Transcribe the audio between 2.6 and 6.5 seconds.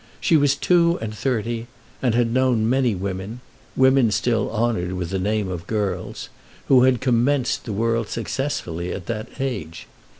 many women, women still honoured with the name of girls,